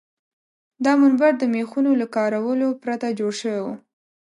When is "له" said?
2.01-2.07